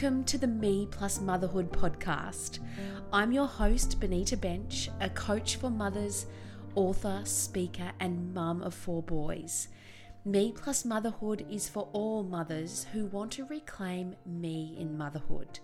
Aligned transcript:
welcome 0.00 0.22
to 0.22 0.38
the 0.38 0.46
Me 0.46 0.86
Plus 0.92 1.20
Motherhood 1.20 1.72
podcast. 1.72 2.60
I'm 3.12 3.32
your 3.32 3.48
host, 3.48 3.98
Benita 3.98 4.36
Bensch, 4.36 4.88
a 5.00 5.10
coach 5.10 5.56
for 5.56 5.70
mothers, 5.70 6.26
author, 6.76 7.22
speaker, 7.24 7.90
and 7.98 8.32
mum 8.32 8.62
of 8.62 8.74
four 8.74 9.02
boys. 9.02 9.66
Me 10.24 10.52
Plus 10.52 10.84
Motherhood 10.84 11.44
is 11.50 11.68
for 11.68 11.88
all 11.92 12.22
mothers 12.22 12.86
who 12.92 13.06
want 13.06 13.32
to 13.32 13.44
reclaim 13.46 14.14
me 14.24 14.76
in 14.78 14.96
motherhood. 14.96 15.58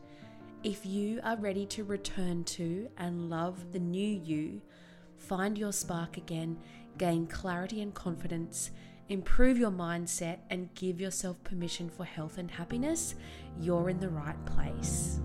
If 0.64 0.84
you 0.84 1.20
are 1.22 1.36
ready 1.36 1.64
to 1.66 1.84
return 1.84 2.42
to 2.44 2.88
and 2.98 3.30
love 3.30 3.70
the 3.70 3.78
new 3.78 4.18
you, 4.20 4.60
find 5.16 5.56
your 5.56 5.72
spark 5.72 6.16
again, 6.16 6.58
gain 6.98 7.28
clarity 7.28 7.82
and 7.82 7.94
confidence, 7.94 8.72
improve 9.08 9.58
your 9.58 9.70
mindset, 9.70 10.38
and 10.48 10.74
give 10.74 11.00
yourself 11.00 11.42
permission 11.44 11.90
for 11.90 12.04
health 12.04 12.38
and 12.38 12.50
happiness, 12.50 13.14
you're 13.60 13.90
in 13.90 14.00
the 14.00 14.08
right 14.08 14.46
place. 14.46 15.20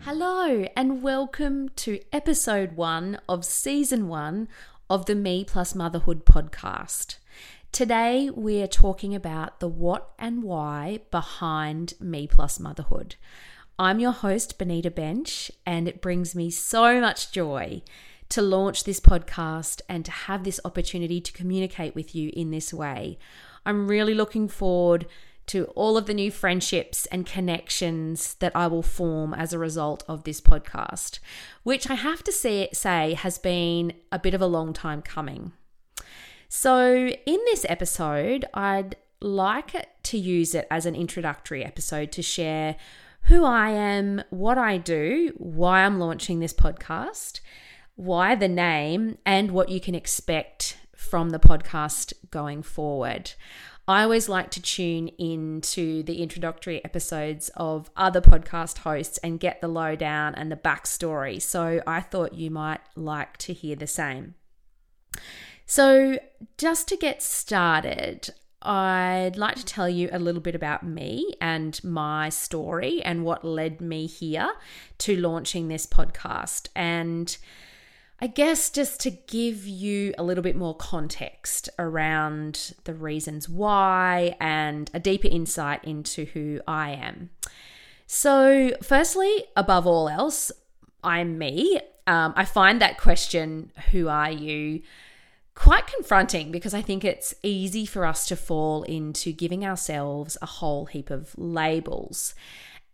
Hello, 0.00 0.66
and 0.76 1.02
welcome 1.02 1.68
to 1.76 2.00
episode 2.12 2.72
one 2.72 3.18
of 3.28 3.44
season 3.44 4.08
one 4.08 4.48
of 4.90 5.06
the 5.06 5.14
Me 5.14 5.44
Plus 5.44 5.74
Motherhood 5.74 6.26
podcast. 6.26 7.16
Today, 7.72 8.28
we 8.28 8.60
are 8.60 8.66
talking 8.66 9.14
about 9.14 9.60
the 9.60 9.68
what 9.68 10.10
and 10.18 10.42
why 10.42 11.00
behind 11.10 11.94
Me 12.00 12.26
Plus 12.26 12.58
Motherhood. 12.58 13.14
I'm 13.80 13.98
your 13.98 14.12
host, 14.12 14.58
Benita 14.58 14.90
Bensch, 14.90 15.50
and 15.64 15.88
it 15.88 16.02
brings 16.02 16.34
me 16.34 16.50
so 16.50 17.00
much 17.00 17.32
joy 17.32 17.80
to 18.28 18.42
launch 18.42 18.84
this 18.84 19.00
podcast 19.00 19.80
and 19.88 20.04
to 20.04 20.10
have 20.10 20.44
this 20.44 20.60
opportunity 20.66 21.18
to 21.18 21.32
communicate 21.32 21.94
with 21.94 22.14
you 22.14 22.30
in 22.34 22.50
this 22.50 22.74
way. 22.74 23.18
I'm 23.64 23.88
really 23.88 24.12
looking 24.12 24.48
forward 24.48 25.06
to 25.46 25.64
all 25.68 25.96
of 25.96 26.04
the 26.04 26.12
new 26.12 26.30
friendships 26.30 27.06
and 27.06 27.24
connections 27.24 28.34
that 28.34 28.54
I 28.54 28.66
will 28.66 28.82
form 28.82 29.32
as 29.32 29.54
a 29.54 29.58
result 29.58 30.04
of 30.06 30.24
this 30.24 30.42
podcast, 30.42 31.18
which 31.62 31.88
I 31.88 31.94
have 31.94 32.22
to 32.24 32.32
say, 32.32 32.68
say 32.74 33.14
has 33.14 33.38
been 33.38 33.94
a 34.12 34.18
bit 34.18 34.34
of 34.34 34.42
a 34.42 34.46
long 34.46 34.74
time 34.74 35.00
coming. 35.00 35.52
So, 36.50 37.08
in 37.08 37.38
this 37.46 37.64
episode, 37.66 38.44
I'd 38.52 38.96
like 39.22 39.88
to 40.02 40.18
use 40.18 40.54
it 40.54 40.66
as 40.70 40.84
an 40.84 40.94
introductory 40.94 41.64
episode 41.64 42.12
to 42.12 42.20
share 42.20 42.76
who 43.24 43.44
I 43.44 43.70
am, 43.70 44.22
what 44.30 44.58
I 44.58 44.76
do, 44.76 45.32
why 45.36 45.84
I'm 45.84 45.98
launching 45.98 46.40
this 46.40 46.52
podcast, 46.52 47.40
why 47.96 48.34
the 48.34 48.48
name, 48.48 49.18
and 49.24 49.50
what 49.50 49.68
you 49.68 49.80
can 49.80 49.94
expect 49.94 50.78
from 50.96 51.30
the 51.30 51.38
podcast 51.38 52.12
going 52.30 52.62
forward. 52.62 53.32
I 53.88 54.02
always 54.02 54.28
like 54.28 54.50
to 54.52 54.62
tune 54.62 55.08
into 55.18 56.02
the 56.04 56.22
introductory 56.22 56.84
episodes 56.84 57.50
of 57.56 57.90
other 57.96 58.20
podcast 58.20 58.78
hosts 58.78 59.18
and 59.18 59.40
get 59.40 59.60
the 59.60 59.68
lowdown 59.68 60.34
and 60.36 60.52
the 60.52 60.56
backstory. 60.56 61.42
So 61.42 61.82
I 61.86 62.00
thought 62.00 62.34
you 62.34 62.50
might 62.50 62.80
like 62.94 63.36
to 63.38 63.52
hear 63.52 63.74
the 63.74 63.88
same. 63.88 64.34
So, 65.66 66.18
just 66.58 66.88
to 66.88 66.96
get 66.96 67.22
started, 67.22 68.30
I'd 68.62 69.36
like 69.36 69.56
to 69.56 69.64
tell 69.64 69.88
you 69.88 70.10
a 70.12 70.18
little 70.18 70.40
bit 70.40 70.54
about 70.54 70.82
me 70.82 71.34
and 71.40 71.82
my 71.82 72.28
story 72.28 73.02
and 73.02 73.24
what 73.24 73.44
led 73.44 73.80
me 73.80 74.06
here 74.06 74.50
to 74.98 75.16
launching 75.16 75.68
this 75.68 75.86
podcast. 75.86 76.68
And 76.76 77.36
I 78.20 78.26
guess 78.26 78.68
just 78.68 79.00
to 79.00 79.10
give 79.10 79.66
you 79.66 80.12
a 80.18 80.22
little 80.22 80.42
bit 80.42 80.56
more 80.56 80.74
context 80.74 81.70
around 81.78 82.74
the 82.84 82.92
reasons 82.92 83.48
why 83.48 84.36
and 84.38 84.90
a 84.92 85.00
deeper 85.00 85.28
insight 85.28 85.82
into 85.84 86.26
who 86.26 86.60
I 86.68 86.90
am. 86.90 87.30
So, 88.06 88.72
firstly, 88.82 89.44
above 89.56 89.86
all 89.86 90.08
else, 90.08 90.52
I'm 91.02 91.38
me. 91.38 91.80
Um, 92.06 92.34
I 92.36 92.44
find 92.44 92.82
that 92.82 92.98
question, 92.98 93.70
who 93.90 94.08
are 94.08 94.30
you, 94.30 94.82
quite 95.60 95.86
confronting 95.86 96.50
because 96.50 96.72
I 96.72 96.80
think 96.80 97.04
it's 97.04 97.34
easy 97.42 97.84
for 97.84 98.06
us 98.06 98.26
to 98.28 98.34
fall 98.34 98.82
into 98.84 99.30
giving 99.30 99.62
ourselves 99.62 100.38
a 100.40 100.46
whole 100.46 100.86
heap 100.86 101.10
of 101.10 101.34
labels. 101.36 102.34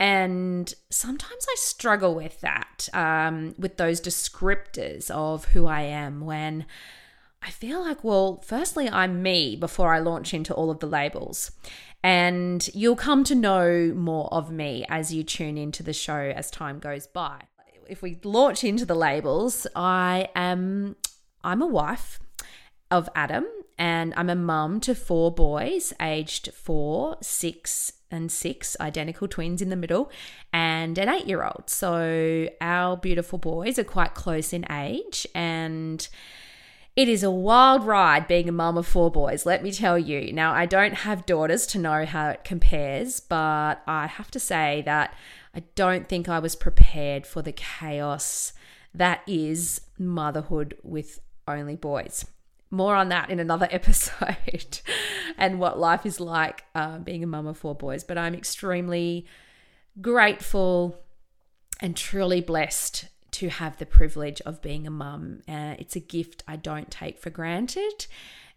And 0.00 0.74
sometimes 0.90 1.46
I 1.48 1.54
struggle 1.58 2.16
with 2.16 2.40
that, 2.40 2.88
um, 2.92 3.54
with 3.56 3.76
those 3.76 4.00
descriptors 4.00 5.12
of 5.12 5.44
who 5.44 5.66
I 5.66 5.82
am 5.82 6.22
when 6.22 6.66
I 7.40 7.50
feel 7.50 7.82
like, 7.82 8.02
well, 8.02 8.42
firstly, 8.44 8.90
I'm 8.90 9.22
me 9.22 9.54
before 9.54 9.94
I 9.94 10.00
launch 10.00 10.34
into 10.34 10.52
all 10.52 10.68
of 10.68 10.80
the 10.80 10.88
labels. 10.88 11.52
And 12.02 12.68
you'll 12.74 12.96
come 12.96 13.22
to 13.24 13.36
know 13.36 13.92
more 13.94 14.28
of 14.32 14.50
me 14.50 14.84
as 14.88 15.14
you 15.14 15.22
tune 15.22 15.56
into 15.56 15.84
the 15.84 15.92
show 15.92 16.32
as 16.34 16.50
time 16.50 16.80
goes 16.80 17.06
by. 17.06 17.42
If 17.88 18.02
we 18.02 18.18
launch 18.24 18.64
into 18.64 18.84
the 18.84 18.96
labels, 18.96 19.68
I 19.76 20.30
am 20.34 20.96
I'm 21.44 21.62
a 21.62 21.66
wife 21.68 22.18
of 22.90 23.08
Adam 23.14 23.46
and 23.78 24.14
I'm 24.16 24.30
a 24.30 24.34
mum 24.34 24.80
to 24.80 24.94
four 24.94 25.30
boys 25.32 25.92
aged 26.00 26.52
four, 26.54 27.16
six, 27.20 27.92
and 28.10 28.30
six, 28.32 28.76
identical 28.80 29.28
twins 29.28 29.60
in 29.60 29.68
the 29.68 29.76
middle, 29.76 30.10
and 30.52 30.96
an 30.96 31.08
eight 31.08 31.26
year 31.26 31.44
old. 31.44 31.64
So 31.66 32.48
our 32.60 32.96
beautiful 32.96 33.38
boys 33.38 33.78
are 33.78 33.84
quite 33.84 34.14
close 34.14 34.52
in 34.52 34.70
age, 34.70 35.26
and 35.34 36.06
it 36.94 37.08
is 37.08 37.22
a 37.22 37.30
wild 37.30 37.84
ride 37.84 38.26
being 38.26 38.48
a 38.48 38.52
mum 38.52 38.78
of 38.78 38.86
four 38.86 39.10
boys, 39.10 39.44
let 39.44 39.62
me 39.62 39.70
tell 39.70 39.98
you. 39.98 40.32
Now, 40.32 40.54
I 40.54 40.64
don't 40.64 40.94
have 40.94 41.26
daughters 41.26 41.66
to 41.68 41.78
know 41.78 42.06
how 42.06 42.30
it 42.30 42.44
compares, 42.44 43.20
but 43.20 43.82
I 43.86 44.06
have 44.06 44.30
to 44.30 44.40
say 44.40 44.82
that 44.86 45.14
I 45.54 45.60
don't 45.74 46.08
think 46.08 46.28
I 46.28 46.38
was 46.38 46.56
prepared 46.56 47.26
for 47.26 47.42
the 47.42 47.52
chaos 47.52 48.54
that 48.94 49.20
is 49.26 49.82
motherhood 49.98 50.78
with 50.82 51.20
only 51.46 51.76
boys 51.76 52.24
more 52.70 52.94
on 52.94 53.08
that 53.10 53.30
in 53.30 53.38
another 53.38 53.68
episode 53.70 54.80
and 55.38 55.58
what 55.58 55.78
life 55.78 56.06
is 56.06 56.20
like 56.20 56.64
uh, 56.74 56.98
being 56.98 57.22
a 57.22 57.26
mum 57.26 57.46
of 57.46 57.56
four 57.56 57.74
boys. 57.74 58.04
But 58.04 58.18
I'm 58.18 58.34
extremely 58.34 59.26
grateful 60.00 61.02
and 61.80 61.96
truly 61.96 62.40
blessed 62.40 63.08
to 63.32 63.48
have 63.48 63.76
the 63.78 63.86
privilege 63.86 64.40
of 64.42 64.62
being 64.62 64.86
a 64.86 64.90
mum. 64.90 65.42
Uh, 65.46 65.74
it's 65.78 65.96
a 65.96 66.00
gift 66.00 66.42
I 66.48 66.56
don't 66.56 66.90
take 66.90 67.18
for 67.18 67.30
granted. 67.30 68.06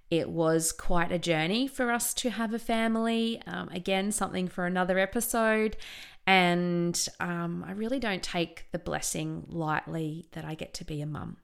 It 0.09 0.29
was 0.29 0.71
quite 0.71 1.11
a 1.11 1.19
journey 1.19 1.67
for 1.67 1.91
us 1.91 2.13
to 2.15 2.29
have 2.31 2.53
a 2.53 2.59
family. 2.59 3.41
Um, 3.45 3.69
again, 3.69 4.11
something 4.11 4.47
for 4.47 4.65
another 4.65 4.97
episode. 4.97 5.77
And 6.25 7.07
um, 7.19 7.65
I 7.67 7.71
really 7.71 7.99
don't 7.99 8.23
take 8.23 8.65
the 8.71 8.79
blessing 8.79 9.45
lightly 9.47 10.27
that 10.31 10.45
I 10.45 10.55
get 10.55 10.73
to 10.75 10.85
be 10.85 11.01
a 11.01 11.05
mum. 11.05 11.37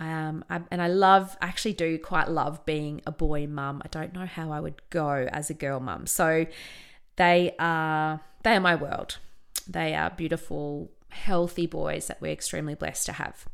Um, 0.00 0.44
I, 0.48 0.62
and 0.70 0.80
I 0.80 0.88
love, 0.88 1.36
actually 1.42 1.74
do 1.74 1.98
quite 1.98 2.30
love 2.30 2.64
being 2.64 3.02
a 3.06 3.12
boy 3.12 3.46
mum. 3.46 3.82
I 3.84 3.88
don't 3.88 4.14
know 4.14 4.24
how 4.24 4.50
I 4.50 4.58
would 4.58 4.80
go 4.88 5.28
as 5.30 5.50
a 5.50 5.54
girl 5.54 5.78
mum. 5.78 6.06
So 6.06 6.46
they 7.16 7.54
are, 7.58 8.22
they 8.42 8.56
are 8.56 8.60
my 8.60 8.74
world. 8.74 9.18
They 9.68 9.94
are 9.94 10.10
beautiful, 10.10 10.90
healthy 11.10 11.66
boys 11.66 12.06
that 12.06 12.20
we're 12.20 12.32
extremely 12.32 12.74
blessed 12.74 13.06
to 13.06 13.12
have. 13.12 13.44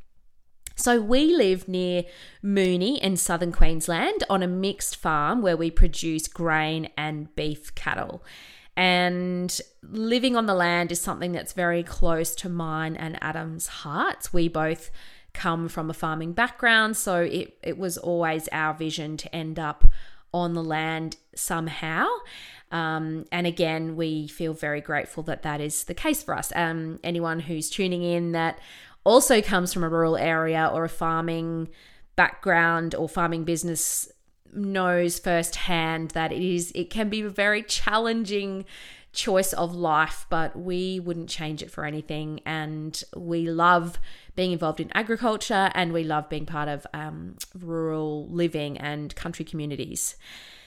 So 0.77 1.01
we 1.01 1.35
live 1.35 1.67
near 1.67 2.05
Moonie 2.45 3.01
in 3.01 3.17
southern 3.17 3.51
Queensland 3.51 4.23
on 4.31 4.43
a 4.43 4.47
mixed 4.47 4.95
farm 4.95 5.43
where 5.43 5.57
we 5.57 5.71
produce 5.71 6.29
grain 6.29 6.91
and 6.97 7.35
beef 7.35 7.75
cattle. 7.75 8.23
And 8.77 9.59
living 9.83 10.37
on 10.37 10.45
the 10.47 10.55
land 10.55 10.93
is 10.93 11.01
something 11.01 11.33
that's 11.33 11.55
very 11.55 11.83
close 11.83 12.35
to 12.37 12.51
mine 12.51 12.95
and 12.95 13.19
Adam's 13.23 13.69
hearts. 13.69 14.35
We 14.35 14.49
both 14.49 14.91
come 15.37 15.69
from 15.69 15.91
a 15.91 15.95
farming 15.95 16.33
background, 16.33 16.97
so 16.97 17.21
it, 17.21 17.57
it 17.63 17.79
was 17.79 17.99
always 17.99 18.49
our 18.51 18.75
vision 18.75 19.17
to 19.19 19.35
end 19.35 19.59
up 19.59 19.85
on 20.33 20.55
the 20.55 20.65
land 20.65 21.17
somehow. 21.35 22.07
Um, 22.73 23.27
and 23.31 23.47
again, 23.47 23.95
we 23.95 24.27
feel 24.27 24.53
very 24.53 24.81
grateful 24.81 25.23
that 25.25 25.43
that 25.43 25.61
is 25.61 25.85
the 25.85 25.95
case 25.95 26.23
for 26.23 26.35
us. 26.35 26.53
Um, 26.57 26.99
anyone 27.05 27.41
who's 27.41 27.71
tuning 27.71 28.03
in 28.03 28.33
that 28.33 28.59
also 29.05 29.41
comes 29.41 29.73
from 29.73 29.85
a 29.85 29.89
rural 29.89 30.17
area 30.17 30.69
or 30.73 30.85
a 30.85 30.89
farming 30.89 31.69
background 32.17 32.95
or 32.95 33.09
farming 33.09 33.45
business 33.45 34.11
knows 34.53 35.19
firsthand 35.19 36.11
that 36.13 36.33
it 36.33 36.43
is 36.43 36.73
it 36.75 36.89
can 36.89 37.09
be 37.11 37.21
a 37.21 37.29
very 37.29 37.63
challenging 37.63 38.65
choice 39.17 39.53
of 39.53 39.75
life, 39.75 40.27
but 40.31 40.57
we 40.57 41.01
wouldn't 41.01 41.29
change 41.29 41.63
it 41.63 41.71
for 41.71 41.85
anything. 41.85 42.41
And 42.47 43.03
we 43.17 43.51
love 43.51 43.99
being 44.37 44.53
involved 44.53 44.79
in 44.79 44.91
agriculture 44.95 45.71
and 45.75 45.93
we 45.93 46.05
love 46.05 46.29
being 46.29 46.47
part 46.47 46.69
of 46.69 46.87
um, 46.95 47.37
rural 47.59 48.29
living 48.29 48.79
and 48.79 49.15
country 49.17 49.45
communities. 49.45 50.17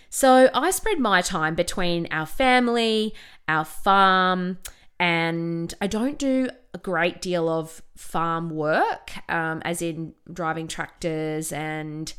So 0.10 0.50
I 0.54 0.72
spread 0.72 1.00
my 1.00 1.22
time 1.22 1.54
between 1.56 2.07
our 2.12 2.25
family, 2.25 3.13
our 3.48 3.63
farm, 3.63 4.57
and 5.00 5.74
I 5.80 5.88
don't 5.88 6.18
do 6.18 6.50
a 6.74 6.78
great 6.80 7.22
deal 7.22 7.48
of 7.48 7.81
farm 7.96 8.50
work, 8.50 9.12
um, 9.30 9.62
as 9.63 9.81
in 9.81 10.13
driving 10.31 10.68
tractors 10.68 11.54
and 11.54 12.12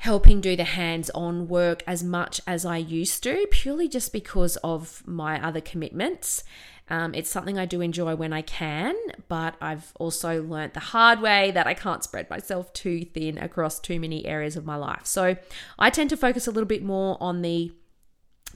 helping 0.00 0.40
do 0.40 0.56
the 0.56 0.64
hands 0.64 1.10
on 1.10 1.46
work 1.46 1.82
as 1.86 2.02
much 2.02 2.40
as 2.46 2.64
I 2.64 2.78
used 2.78 3.22
to, 3.24 3.46
purely 3.50 3.86
just 3.86 4.14
because 4.14 4.56
of 4.64 5.06
my 5.06 5.38
other 5.46 5.60
commitments. 5.60 6.42
Um, 6.88 7.14
it's 7.14 7.28
something 7.28 7.58
I 7.58 7.66
do 7.66 7.82
enjoy 7.82 8.16
when 8.16 8.32
I 8.32 8.40
can, 8.40 8.96
but 9.28 9.56
I've 9.60 9.92
also 10.00 10.42
learnt 10.42 10.72
the 10.72 10.80
hard 10.80 11.20
way 11.20 11.50
that 11.50 11.66
I 11.66 11.74
can't 11.74 12.02
spread 12.02 12.30
myself 12.30 12.72
too 12.72 13.04
thin 13.04 13.36
across 13.36 13.78
too 13.78 14.00
many 14.00 14.24
areas 14.24 14.56
of 14.56 14.64
my 14.64 14.76
life. 14.76 15.04
So 15.04 15.36
I 15.78 15.90
tend 15.90 16.08
to 16.10 16.16
focus 16.16 16.46
a 16.46 16.50
little 16.50 16.66
bit 16.66 16.82
more 16.82 17.18
on 17.20 17.42
the 17.42 17.70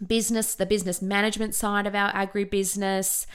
business, 0.04 0.54
the 0.54 0.64
business 0.64 1.02
management 1.02 1.54
side 1.54 1.86
of 1.86 1.94
our 1.94 2.10
agribusiness. 2.12 3.26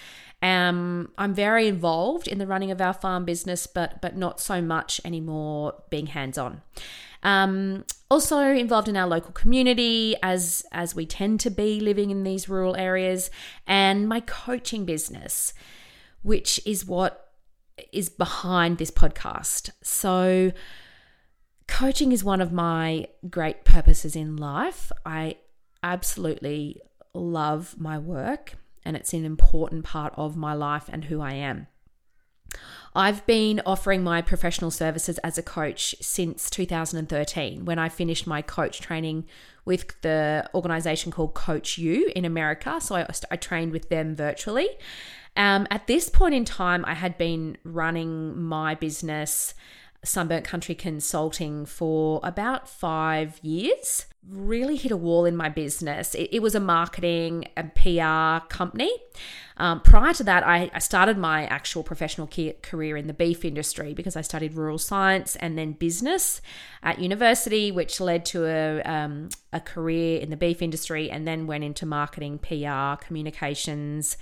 Um, 0.42 1.12
I'm 1.16 1.36
very 1.36 1.68
involved 1.68 2.28
in 2.28 2.40
the 2.40 2.48
running 2.48 2.72
of 2.72 2.82
our 2.82 2.94
farm 2.94 3.24
business, 3.24 3.68
but 3.68 4.02
but 4.02 4.18
not 4.18 4.40
so 4.40 4.64
much 4.64 5.00
anymore 5.06 5.76
being 5.92 6.08
hands 6.08 6.40
on. 6.40 6.64
Um, 7.22 7.84
also 8.10 8.40
involved 8.40 8.88
in 8.88 8.98
our 8.98 9.08
local 9.08 9.32
community 9.32 10.16
as 10.24 10.66
as 10.72 10.96
we 10.96 11.06
tend 11.06 11.40
to 11.42 11.50
be 11.50 11.80
living 11.80 12.10
in 12.10 12.24
these 12.24 12.50
rural 12.50 12.76
areas, 12.76 13.30
and 13.68 14.08
my 14.08 14.20
coaching 14.22 14.86
business, 14.86 15.54
which 16.22 16.60
is 16.66 16.86
what 16.86 17.30
is 17.92 18.10
behind 18.10 18.78
this 18.78 18.92
podcast. 18.92 19.70
So 19.84 20.52
coaching 21.68 22.12
is 22.12 22.24
one 22.24 22.42
of 22.42 22.52
my 22.52 23.08
great 23.30 23.64
purposes 23.64 24.16
in 24.16 24.36
life. 24.36 24.92
I 25.06 25.38
absolutely 25.84 26.82
love 27.14 27.76
my 27.78 27.98
work 27.98 28.54
and 28.84 28.96
it's 28.96 29.14
an 29.14 29.26
important 29.26 29.86
part 29.86 30.14
of 30.18 30.36
my 30.36 30.54
life 30.54 30.90
and 30.90 31.06
who 31.06 31.22
I 31.22 31.34
am. 31.34 31.68
I've 32.96 33.26
been 33.26 33.62
offering 33.66 34.04
my 34.04 34.22
professional 34.22 34.72
services 34.72 35.18
as 35.20 35.38
a 35.38 35.44
coach 35.44 35.96
since 36.02 36.50
2013 36.50 37.66
when 37.66 37.78
I 37.80 37.90
finished 37.90 38.26
my 38.26 38.42
coach 38.42 38.82
training 38.82 39.26
with 39.66 40.00
the 40.02 40.50
organization 40.56 41.12
called 41.12 41.36
Coach 41.36 41.78
U 41.78 42.12
in 42.16 42.26
America. 42.26 42.82
So 42.82 42.96
I, 42.96 43.08
I 43.30 43.36
trained 43.36 43.72
with 43.72 43.90
them 43.90 44.16
virtually. 44.16 44.70
Um, 45.38 45.68
at 45.70 45.88
this 45.88 46.10
point 46.10 46.34
in 46.34 46.46
time, 46.46 46.84
I 46.86 46.96
had 46.96 47.18
been 47.18 47.58
running 47.64 48.42
my 48.42 48.76
business 48.76 49.54
Sunburnt 50.04 50.46
Country 50.46 50.76
Consulting 50.76 51.66
for 51.66 52.20
about 52.24 52.70
five 52.70 53.40
years. 53.44 54.06
Really 54.32 54.76
hit 54.76 54.92
a 54.92 54.98
wall 54.98 55.26
in 55.26 55.36
my 55.36 55.50
business. 55.50 56.14
It, 56.14 56.30
it 56.34 56.42
was 56.42 56.54
a 56.54 56.60
marketing 56.60 57.46
and 57.56 57.74
PR 57.74 58.46
company. 58.54 58.92
Um, 59.58 59.82
prior 59.82 60.14
to 60.14 60.24
that, 60.24 60.48
I, 60.48 60.72
I, 60.74 60.80
started 60.80 61.18
my 61.18 61.46
actual 61.48 61.84
professional 61.84 62.30
career 62.62 62.96
in 62.96 63.08
the 63.08 63.14
beef 63.14 63.44
industry 63.44 63.94
because 63.94 64.16
I 64.16 64.22
studied 64.22 64.54
rural 64.54 64.78
science 64.78 65.36
and 65.36 65.58
then 65.58 65.74
business 65.74 66.42
at 66.82 67.00
university, 67.00 67.70
which 67.70 68.00
led 68.00 68.24
to 68.28 68.46
a, 68.46 68.82
um, 68.84 69.30
a 69.52 69.60
career 69.60 70.22
in 70.22 70.30
the 70.30 70.38
beef 70.38 70.62
industry 70.62 71.12
and 71.12 71.28
then 71.28 71.46
went 71.46 71.66
into 71.66 71.86
marketing, 71.86 72.38
PR, 72.38 73.04
communications, 73.06 74.16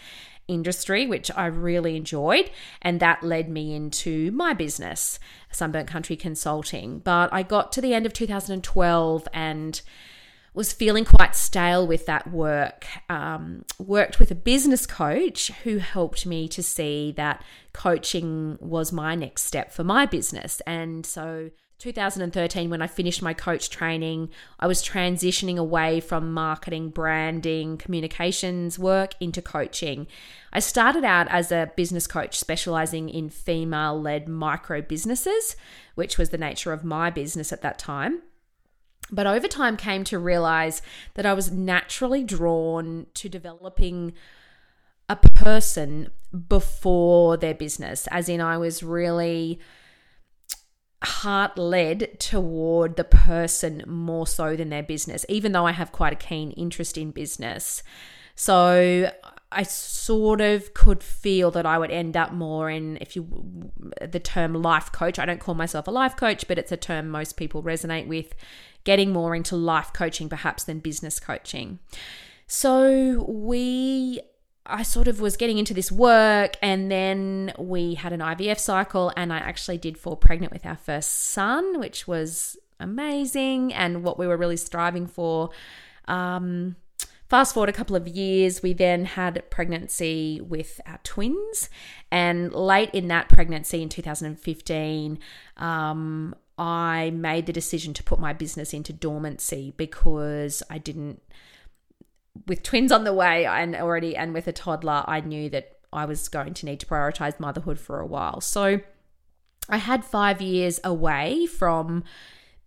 industry, 0.47 1.05
which 1.05 1.29
I 1.35 1.47
really 1.47 1.95
enjoyed. 1.95 2.49
And 2.81 2.99
that 2.99 3.23
led 3.23 3.49
me 3.49 3.75
into 3.75 4.31
my 4.31 4.53
business, 4.53 5.19
Sunburnt 5.51 5.87
Country 5.87 6.15
Consulting. 6.15 6.99
But 6.99 7.31
I 7.33 7.43
got 7.43 7.71
to 7.73 7.81
the 7.81 7.93
end 7.93 8.05
of 8.05 8.13
2012 8.13 9.27
and 9.33 9.81
was 10.53 10.73
feeling 10.73 11.05
quite 11.05 11.35
stale 11.35 11.85
with 11.85 12.07
that 12.07 12.31
work. 12.31 12.87
Um, 13.09 13.63
worked 13.77 14.19
with 14.19 14.31
a 14.31 14.35
business 14.35 14.87
coach 14.87 15.51
who 15.63 15.77
helped 15.77 16.25
me 16.25 16.47
to 16.47 16.63
see 16.63 17.13
that 17.15 17.43
coaching 17.73 18.57
was 18.59 18.91
my 18.91 19.13
next 19.13 19.43
step 19.43 19.71
for 19.71 19.83
my 19.83 20.07
business. 20.07 20.59
And 20.65 21.05
so 21.05 21.51
2013, 21.79 22.71
when 22.71 22.81
I 22.81 22.87
finished 22.87 23.21
my 23.21 23.33
coach 23.33 23.69
training, 23.69 24.29
I 24.59 24.65
was 24.65 24.83
transitioning 24.83 25.57
away 25.57 25.99
from 25.99 26.33
marketing, 26.33 26.89
branding, 26.89 27.77
communications 27.77 28.79
work 28.79 29.13
into 29.19 29.43
coaching. 29.43 30.07
I 30.51 30.59
started 30.59 31.03
out 31.03 31.27
as 31.29 31.51
a 31.51 31.71
business 31.75 32.07
coach 32.07 32.39
specializing 32.39 33.09
in 33.09 33.29
female 33.29 34.01
led 34.01 34.27
micro 34.27 34.81
businesses, 34.81 35.55
which 35.93 36.17
was 36.17 36.29
the 36.29 36.37
nature 36.37 36.73
of 36.73 36.83
my 36.83 37.11
business 37.11 37.53
at 37.53 37.61
that 37.61 37.77
time. 37.77 38.23
But 39.11 39.27
over 39.27 39.47
time, 39.47 39.77
came 39.77 40.03
to 40.05 40.19
realize 40.19 40.81
that 41.13 41.25
I 41.25 41.33
was 41.33 41.51
naturally 41.51 42.23
drawn 42.23 43.05
to 43.13 43.29
developing 43.29 44.13
a 45.07 45.15
person 45.15 46.09
before 46.49 47.37
their 47.37 47.53
business, 47.53 48.07
as 48.11 48.27
in, 48.27 48.41
I 48.41 48.57
was 48.57 48.83
really 48.83 49.59
heart 51.03 51.57
led 51.57 52.19
toward 52.19 52.95
the 52.95 53.03
person 53.03 53.83
more 53.85 54.25
so 54.25 54.55
than 54.55 54.69
their 54.69 54.83
business, 54.83 55.25
even 55.29 55.51
though 55.51 55.65
I 55.65 55.71
have 55.71 55.91
quite 55.91 56.13
a 56.13 56.15
keen 56.15 56.51
interest 56.51 56.97
in 56.97 57.11
business. 57.11 57.83
So 58.35 59.11
I 59.51 59.63
sort 59.63 60.41
of 60.41 60.73
could 60.73 61.03
feel 61.03 61.51
that 61.51 61.65
I 61.65 61.77
would 61.77 61.91
end 61.91 62.17
up 62.17 62.33
more 62.33 62.69
in, 62.69 62.97
if 62.99 63.15
you, 63.15 63.71
the 64.01 64.19
term 64.19 64.53
life 64.53 64.91
coach. 64.91 65.19
I 65.19 65.25
don't 65.25 65.39
call 65.39 65.55
myself 65.55 65.87
a 65.87 65.91
life 65.91 66.15
coach, 66.15 66.47
but 66.47 66.57
it's 66.57 66.71
a 66.71 66.77
term 66.77 67.09
most 67.09 67.37
people 67.37 67.63
resonate 67.63 68.07
with, 68.07 68.33
getting 68.83 69.11
more 69.11 69.35
into 69.35 69.55
life 69.55 69.93
coaching 69.93 70.29
perhaps 70.29 70.63
than 70.63 70.79
business 70.79 71.19
coaching. 71.19 71.79
So 72.47 73.25
we 73.27 74.21
I 74.69 74.83
sort 74.83 75.07
of 75.07 75.21
was 75.21 75.37
getting 75.37 75.57
into 75.57 75.73
this 75.73 75.91
work, 75.91 76.57
and 76.61 76.91
then 76.91 77.53
we 77.57 77.95
had 77.95 78.13
an 78.13 78.19
IVF 78.19 78.59
cycle, 78.59 79.11
and 79.15 79.31
I 79.31 79.37
actually 79.37 79.77
did 79.77 79.97
fall 79.97 80.15
pregnant 80.15 80.51
with 80.51 80.65
our 80.65 80.75
first 80.75 81.31
son, 81.31 81.79
which 81.79 82.07
was 82.07 82.57
amazing 82.79 83.73
and 83.73 84.03
what 84.03 84.19
we 84.19 84.27
were 84.27 84.37
really 84.37 84.57
striving 84.57 85.07
for. 85.07 85.49
Um, 86.07 86.75
fast 87.29 87.53
forward 87.53 87.69
a 87.69 87.73
couple 87.73 87.95
of 87.95 88.07
years, 88.07 88.61
we 88.61 88.73
then 88.73 89.05
had 89.05 89.49
pregnancy 89.49 90.41
with 90.41 90.81
our 90.85 90.99
twins, 91.03 91.69
and 92.11 92.53
late 92.53 92.91
in 92.91 93.07
that 93.07 93.29
pregnancy 93.29 93.81
in 93.81 93.89
2015, 93.89 95.19
um, 95.57 96.35
I 96.57 97.11
made 97.11 97.45
the 97.45 97.53
decision 97.53 97.93
to 97.93 98.03
put 98.03 98.19
my 98.19 98.33
business 98.33 98.73
into 98.73 98.91
dormancy 98.91 99.73
because 99.77 100.63
I 100.69 100.77
didn't 100.79 101.21
with 102.47 102.63
twins 102.63 102.91
on 102.91 103.03
the 103.03 103.13
way 103.13 103.45
and 103.45 103.75
already 103.75 104.15
and 104.15 104.33
with 104.33 104.47
a 104.47 104.51
toddler, 104.51 105.03
I 105.07 105.21
knew 105.21 105.49
that 105.49 105.77
I 105.91 106.05
was 106.05 106.27
going 106.27 106.53
to 106.55 106.65
need 106.65 106.79
to 106.81 106.85
prioritize 106.85 107.39
motherhood 107.39 107.79
for 107.79 107.99
a 107.99 108.05
while. 108.05 108.41
So 108.41 108.81
I 109.69 109.77
had 109.77 110.05
5 110.05 110.41
years 110.41 110.79
away 110.83 111.45
from 111.45 112.03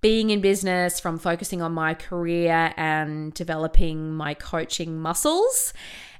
being 0.01 0.31
in 0.31 0.41
business, 0.41 0.99
from 0.99 1.19
focusing 1.19 1.61
on 1.61 1.73
my 1.73 1.95
career 1.95 2.73
and 2.77 3.35
developing 3.35 4.13
my 4.15 4.35
coaching 4.35 4.99
muscles. 4.99 5.73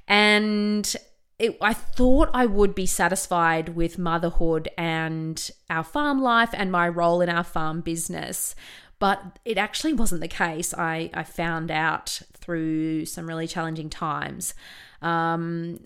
And 0.07 0.95
it, 1.39 1.57
I 1.59 1.73
thought 1.73 2.29
I 2.33 2.45
would 2.45 2.75
be 2.75 2.85
satisfied 2.85 3.69
with 3.69 3.97
motherhood 3.97 4.69
and 4.77 5.49
our 5.69 5.83
farm 5.83 6.21
life 6.21 6.51
and 6.53 6.71
my 6.71 6.87
role 6.87 7.21
in 7.21 7.29
our 7.29 7.43
farm 7.43 7.81
business. 7.81 8.55
But 8.99 9.39
it 9.45 9.57
actually 9.57 9.93
wasn't 9.93 10.21
the 10.21 10.27
case. 10.27 10.75
I, 10.75 11.09
I 11.15 11.23
found 11.23 11.71
out 11.71 12.21
through 12.41 13.05
some 13.05 13.27
really 13.27 13.47
challenging 13.47 13.89
times. 13.89 14.53
Um, 15.01 15.79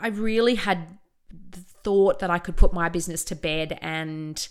I 0.00 0.08
really 0.08 0.56
had 0.56 0.98
thought 1.84 2.18
that 2.18 2.30
I 2.30 2.38
could 2.38 2.56
put 2.56 2.72
my 2.72 2.88
business 2.88 3.24
to 3.24 3.36
bed 3.36 3.78
and 3.80 4.46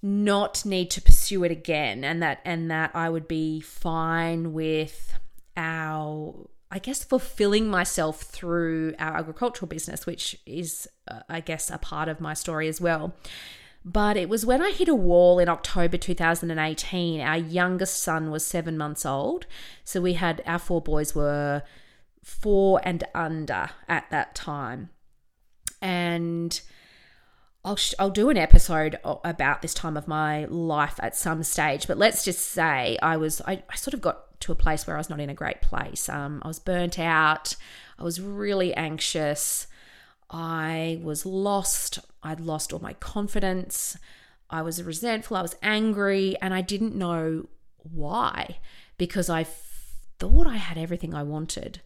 not 0.00 0.64
need 0.64 0.90
to 0.92 1.02
pursue 1.02 1.42
it 1.44 1.50
again 1.50 2.04
and 2.04 2.22
that 2.22 2.40
and 2.44 2.70
that 2.70 2.92
I 2.94 3.10
would 3.10 3.26
be 3.26 3.60
fine 3.60 4.52
with 4.52 5.12
our 5.56 6.48
I 6.70 6.78
guess 6.78 7.02
fulfilling 7.02 7.68
myself 7.68 8.20
through 8.20 8.94
our 8.98 9.16
agricultural 9.16 9.68
business 9.68 10.06
which 10.06 10.38
is 10.46 10.86
uh, 11.08 11.20
I 11.28 11.40
guess 11.40 11.70
a 11.70 11.78
part 11.78 12.08
of 12.08 12.20
my 12.20 12.34
story 12.34 12.68
as 12.68 12.80
well. 12.80 13.14
But 13.88 14.18
it 14.18 14.28
was 14.28 14.44
when 14.44 14.60
I 14.60 14.70
hit 14.70 14.88
a 14.88 14.94
wall 14.94 15.38
in 15.38 15.48
October 15.48 15.96
2018. 15.96 17.22
Our 17.22 17.38
youngest 17.38 18.02
son 18.02 18.30
was 18.30 18.44
seven 18.44 18.76
months 18.76 19.06
old. 19.06 19.46
So 19.82 20.02
we 20.02 20.12
had 20.12 20.42
our 20.44 20.58
four 20.58 20.82
boys 20.82 21.14
were 21.14 21.62
four 22.22 22.82
and 22.84 23.02
under 23.14 23.70
at 23.88 24.10
that 24.10 24.34
time. 24.34 24.90
And 25.80 26.60
I'll, 27.64 27.78
I'll 27.98 28.10
do 28.10 28.28
an 28.28 28.36
episode 28.36 28.98
about 29.04 29.62
this 29.62 29.72
time 29.72 29.96
of 29.96 30.06
my 30.06 30.44
life 30.44 31.00
at 31.02 31.16
some 31.16 31.42
stage. 31.42 31.86
But 31.86 31.96
let's 31.96 32.26
just 32.26 32.40
say 32.40 32.98
I 33.00 33.16
was, 33.16 33.40
I, 33.46 33.62
I 33.70 33.76
sort 33.76 33.94
of 33.94 34.02
got 34.02 34.38
to 34.40 34.52
a 34.52 34.54
place 34.54 34.86
where 34.86 34.96
I 34.96 35.00
was 35.00 35.08
not 35.08 35.18
in 35.18 35.30
a 35.30 35.34
great 35.34 35.62
place. 35.62 36.10
Um, 36.10 36.42
I 36.44 36.48
was 36.48 36.58
burnt 36.58 36.98
out. 36.98 37.56
I 37.98 38.02
was 38.02 38.20
really 38.20 38.74
anxious. 38.74 39.66
I 40.30 41.00
was 41.02 41.24
lost. 41.24 42.00
I'd 42.22 42.40
lost 42.40 42.72
all 42.72 42.80
my 42.80 42.94
confidence. 42.94 43.96
I 44.50 44.62
was 44.62 44.82
resentful. 44.82 45.36
I 45.36 45.42
was 45.42 45.56
angry. 45.62 46.36
And 46.40 46.52
I 46.54 46.60
didn't 46.60 46.94
know 46.94 47.48
why 47.78 48.58
because 48.96 49.28
I 49.30 49.44
thought 50.18 50.46
I 50.46 50.56
had 50.56 50.78
everything 50.78 51.14
I 51.14 51.22
wanted. 51.22 51.80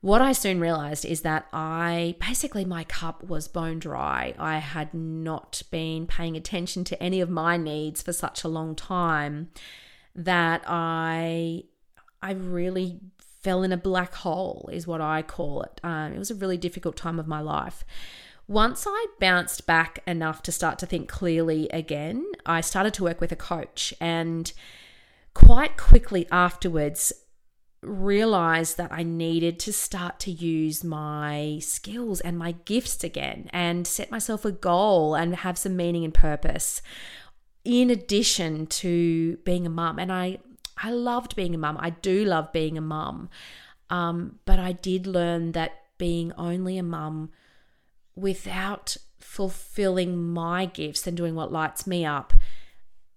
What 0.00 0.20
I 0.20 0.32
soon 0.32 0.60
realized 0.60 1.06
is 1.06 1.22
that 1.22 1.46
I 1.52 2.14
basically, 2.20 2.64
my 2.66 2.84
cup 2.84 3.24
was 3.24 3.48
bone 3.48 3.78
dry. 3.78 4.34
I 4.38 4.58
had 4.58 4.92
not 4.92 5.62
been 5.70 6.06
paying 6.06 6.36
attention 6.36 6.84
to 6.84 7.02
any 7.02 7.22
of 7.22 7.30
my 7.30 7.56
needs 7.56 8.02
for 8.02 8.12
such 8.12 8.44
a 8.44 8.48
long 8.48 8.74
time. 8.74 9.48
that 10.14 10.62
I 10.66 11.64
I 12.22 12.32
really 12.32 13.00
fell 13.18 13.62
in 13.62 13.72
a 13.72 13.76
black 13.76 14.14
hole 14.14 14.68
is 14.72 14.86
what 14.86 15.00
I 15.00 15.22
call 15.22 15.62
it. 15.62 15.80
Um, 15.82 16.12
it 16.12 16.18
was 16.18 16.30
a 16.30 16.34
really 16.34 16.56
difficult 16.56 16.96
time 16.96 17.18
of 17.18 17.26
my 17.26 17.40
life. 17.40 17.84
Once 18.46 18.84
I 18.86 19.06
bounced 19.18 19.66
back 19.66 20.00
enough 20.06 20.42
to 20.42 20.52
start 20.52 20.78
to 20.80 20.86
think 20.86 21.08
clearly 21.08 21.68
again, 21.70 22.26
I 22.44 22.60
started 22.60 22.92
to 22.94 23.04
work 23.04 23.20
with 23.20 23.32
a 23.32 23.36
coach 23.36 23.94
and 24.00 24.52
quite 25.32 25.76
quickly 25.76 26.26
afterwards 26.30 27.12
realized 27.82 28.76
that 28.76 28.92
I 28.92 29.02
needed 29.02 29.58
to 29.60 29.72
start 29.72 30.18
to 30.20 30.30
use 30.30 30.84
my 30.84 31.58
skills 31.60 32.20
and 32.20 32.38
my 32.38 32.52
gifts 32.64 33.04
again 33.04 33.48
and 33.52 33.86
set 33.86 34.10
myself 34.10 34.44
a 34.44 34.52
goal 34.52 35.14
and 35.14 35.36
have 35.36 35.58
some 35.58 35.76
meaning 35.76 36.04
and 36.04 36.14
purpose 36.14 36.82
in 37.64 37.90
addition 37.90 38.66
to 38.66 39.38
being 39.44 39.66
a 39.66 39.70
mum. 39.70 39.98
And 39.98 40.12
I 40.12 40.38
I 40.76 40.90
loved 40.90 41.36
being 41.36 41.54
a 41.54 41.58
mum. 41.58 41.76
I 41.80 41.90
do 41.90 42.24
love 42.24 42.52
being 42.52 42.76
a 42.76 42.82
mum. 42.82 43.28
Um, 43.90 44.38
but 44.44 44.58
I 44.58 44.72
did 44.72 45.06
learn 45.06 45.52
that 45.52 45.82
being 45.98 46.32
only 46.32 46.78
a 46.78 46.82
mum 46.82 47.30
without 48.16 48.96
fulfilling 49.18 50.16
my 50.32 50.66
gifts 50.66 51.06
and 51.06 51.16
doing 51.16 51.34
what 51.34 51.52
lights 51.52 51.86
me 51.86 52.04
up 52.04 52.32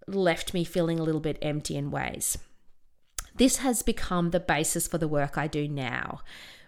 left 0.08 0.54
me 0.54 0.64
feeling 0.64 1.00
a 1.00 1.04
little 1.04 1.22
bit 1.22 1.38
empty 1.42 1.76
in 1.76 1.92
ways. 1.92 2.38
This 3.36 3.58
has 3.58 3.84
become 3.84 4.32
the 4.32 4.40
basis 4.40 4.88
for 4.88 4.98
the 4.98 5.08
work 5.08 5.38
I 5.38 5.48
do 5.48 5.68
now, 5.68 6.22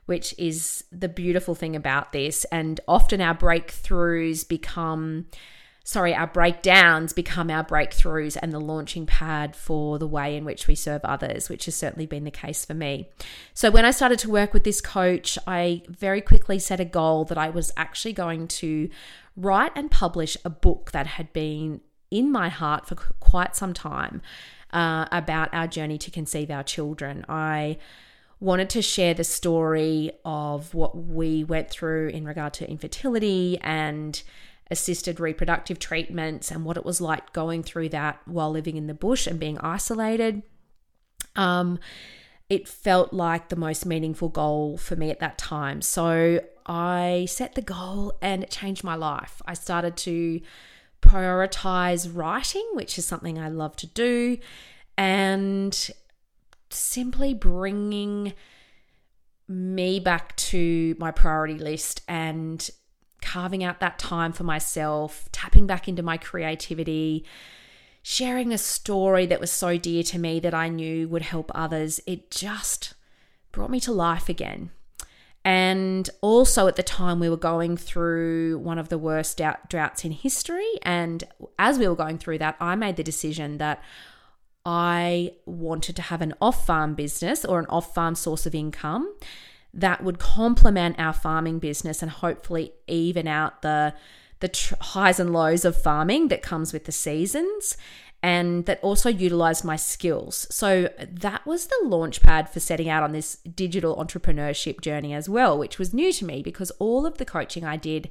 which 0.05 0.36
is 0.38 0.83
the 0.91 1.09
beautiful 1.09 1.55
thing 1.55 1.75
about 1.75 2.12
this. 2.12 2.45
And 2.45 2.79
often 2.88 3.21
our 3.21 3.33
breakthroughs 3.36 4.48
become 4.48 5.27
sorry, 5.83 6.13
our 6.13 6.27
breakdowns 6.27 7.13
become 7.13 7.50
our 7.50 7.63
breakthroughs 7.63 8.38
and 8.41 8.53
the 8.53 8.59
launching 8.59 9.05
pad 9.05 9.55
for 9.55 9.98
the 9.98 10.07
way 10.07 10.36
in 10.36 10.45
which 10.45 10.67
we 10.67 10.75
serve 10.75 11.01
others, 11.03 11.50
which 11.50 11.65
has 11.65 11.75
certainly 11.75 12.05
been 12.05 12.24
the 12.24 12.31
case 12.31 12.65
for 12.65 12.74
me. 12.74 13.09
So, 13.53 13.71
when 13.71 13.86
I 13.86 13.91
started 13.91 14.19
to 14.19 14.29
work 14.29 14.53
with 14.53 14.63
this 14.63 14.81
coach, 14.81 15.38
I 15.48 15.81
very 15.88 16.21
quickly 16.21 16.59
set 16.59 16.79
a 16.79 16.86
goal 16.86 17.25
that 17.25 17.38
I 17.38 17.50
was 17.50 17.71
actually 17.75 18.13
going 18.13 18.48
to 18.48 18.89
write 19.36 19.71
and 19.75 19.89
publish 19.89 20.38
a 20.43 20.50
book 20.50 20.91
that 20.91 21.07
had 21.07 21.33
been 21.33 21.81
in 22.12 22.31
my 22.31 22.50
heart 22.50 22.88
for 22.88 22.95
quite 22.95 23.55
some 23.55 23.74
time 23.74 24.21
uh, 24.71 25.05
about 25.12 25.50
our 25.53 25.67
journey 25.67 25.98
to 25.98 26.12
conceive 26.12 26.51
our 26.51 26.63
children. 26.63 27.25
I 27.27 27.77
wanted 28.39 28.69
to 28.69 28.81
share 28.81 29.13
the 29.13 29.24
story 29.24 30.12
of 30.24 30.74
what 30.74 30.95
we 30.95 31.43
went 31.43 31.69
through 31.69 32.09
in 32.09 32.25
regard 32.25 32.53
to 32.53 32.69
infertility 32.69 33.57
and 33.62 34.21
assisted 34.72 35.20
reproductive 35.20 35.80
treatments 35.80 36.52
and 36.52 36.64
what 36.64 36.78
it 36.78 36.86
was 36.86 37.02
like 37.02 37.34
going 37.34 37.64
through 37.64 37.90
that 37.90 38.20
while 38.26 38.52
living 38.52 38.78
in 38.78 38.88
the 38.88 38.94
bush 38.94 39.26
and 39.26 39.40
being 39.40 39.58
isolated. 39.60 40.44
Um, 41.36 41.80
it 42.50 42.68
felt 42.68 43.14
like 43.14 43.50
the 43.50 43.56
most 43.56 43.86
meaningful 43.86 44.30
goal 44.30 44.78
for 44.78 44.96
me 44.96 45.12
at 45.12 45.20
that 45.20 45.38
time. 45.38 45.82
So 45.82 46.42
I 46.66 47.26
set 47.30 47.56
the 47.56 47.62
goal 47.62 48.14
and 48.22 48.44
it 48.44 48.52
changed 48.52 48.84
my 48.84 48.96
life. 48.96 49.42
I 49.46 49.54
started 49.54 49.98
to 49.98 50.42
prioritize 51.02 52.10
writing, 52.14 52.68
which 52.74 52.98
is 52.98 53.06
something 53.06 53.40
I 53.40 53.50
love 53.50 53.76
to 53.78 53.88
do, 53.88 54.38
and 54.98 55.90
simply 56.70 57.34
bringing 57.34 58.34
me 59.48 60.00
back 60.00 60.36
to 60.36 60.96
my 61.00 61.10
priority 61.12 61.58
list 61.58 62.02
and 62.08 62.70
carving 63.22 63.64
out 63.64 63.80
that 63.80 64.00
time 64.00 64.32
for 64.32 64.44
myself, 64.44 65.30
tapping 65.32 65.68
back 65.68 65.88
into 65.88 66.04
my 66.04 66.18
creativity, 66.18 67.26
sharing 68.02 68.54
a 68.54 68.58
story 68.58 69.26
that 69.26 69.40
was 69.40 69.52
so 69.52 69.78
dear 69.78 70.04
to 70.04 70.20
me 70.20 70.40
that 70.40 70.54
I 70.54 70.70
knew 70.70 71.08
would 71.10 71.22
help 71.24 71.52
others. 71.54 72.00
It 72.06 72.32
just 72.32 72.94
brought 73.52 73.70
me 73.70 73.80
to 73.82 73.92
life 73.92 74.30
again. 74.30 74.72
And 75.46 76.10
also 76.22 76.68
at 76.68 76.76
the 76.76 76.84
time, 76.84 77.20
we 77.20 77.30
were 77.30 77.38
going 77.38 77.78
through 77.78 78.60
one 78.60 78.78
of 78.78 78.90
the 78.90 78.98
worst 78.98 79.42
droughts 79.70 80.04
in 80.04 80.12
history. 80.12 80.70
And 80.84 81.24
as 81.58 81.80
we 81.80 81.88
were 81.88 81.96
going 81.96 82.18
through 82.18 82.40
that, 82.40 82.58
I 82.60 82.76
made 82.76 82.98
the 82.98 83.04
decision 83.04 83.58
that 83.58 83.82
I 84.66 85.32
wanted 85.46 85.96
to 85.96 86.02
have 86.04 86.22
an 86.22 86.34
off 86.42 86.66
farm 86.66 86.94
business 86.94 87.46
or 87.46 87.60
an 87.60 87.66
off 87.68 87.94
farm 87.96 88.16
source 88.16 88.46
of 88.46 88.54
income 88.54 89.14
that 89.74 90.04
would 90.04 90.20
complement 90.20 91.00
our 91.00 91.14
farming 91.14 91.60
business 91.60 92.02
and 92.02 92.12
hopefully 92.12 92.74
even 92.88 93.28
out 93.28 93.62
the 93.62 93.94
the 94.40 94.48
tr- 94.48 94.76
highs 94.80 95.20
and 95.20 95.34
lows 95.34 95.66
of 95.66 95.80
farming 95.80 96.30
that 96.30 96.42
comes 96.42 96.72
with 96.72 96.86
the 96.86 96.92
seasons 96.92 97.76
and 98.22 98.66
that 98.66 98.80
also 98.82 99.10
utilized 99.10 99.64
my 99.64 99.76
skills. 99.76 100.48
So 100.50 100.90
that 101.00 101.46
was 101.46 101.68
the 101.68 101.80
launch 101.84 102.22
pad 102.22 102.50
for 102.50 102.60
setting 102.60 102.90
out 102.90 103.04
on 103.04 103.12
this 103.12 103.36
digital 103.36 103.96
entrepreneurship 103.96 104.82
journey 104.82 105.14
as 105.14 105.30
well, 105.30 105.58
which 105.58 105.80
was 105.80 105.94
new 105.94 106.12
to 106.14 106.26
me 106.26 106.42
because 106.42 106.72
all 106.80 107.06
of 107.06 107.18
the 107.18 107.26
coaching 107.26 107.64
I 107.64 107.78
did 107.78 108.10